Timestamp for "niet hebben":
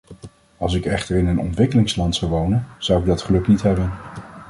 3.47-3.91